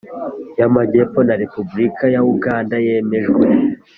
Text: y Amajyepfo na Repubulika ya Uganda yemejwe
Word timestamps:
y 0.59 0.61
Amajyepfo 0.67 1.19
na 1.27 1.35
Repubulika 1.41 2.03
ya 2.13 2.21
Uganda 2.33 2.75
yemejwe 2.85 3.45